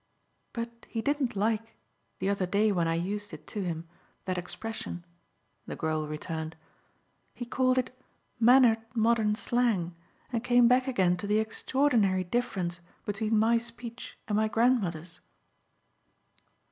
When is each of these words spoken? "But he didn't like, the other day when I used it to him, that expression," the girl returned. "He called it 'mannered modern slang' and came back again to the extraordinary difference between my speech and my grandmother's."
"But 0.51 0.87
he 0.89 0.99
didn't 0.99 1.35
like, 1.35 1.77
the 2.17 2.27
other 2.27 2.47
day 2.47 2.71
when 2.71 2.87
I 2.87 2.95
used 2.95 3.33
it 3.35 3.45
to 3.45 3.63
him, 3.63 3.87
that 4.25 4.35
expression," 4.35 5.05
the 5.67 5.75
girl 5.75 6.07
returned. 6.07 6.55
"He 7.35 7.45
called 7.45 7.77
it 7.77 7.95
'mannered 8.39 8.83
modern 8.95 9.35
slang' 9.35 9.93
and 10.33 10.43
came 10.43 10.67
back 10.67 10.87
again 10.87 11.17
to 11.17 11.27
the 11.27 11.37
extraordinary 11.37 12.23
difference 12.23 12.81
between 13.05 13.37
my 13.37 13.59
speech 13.59 14.17
and 14.27 14.35
my 14.35 14.47
grandmother's." 14.47 15.19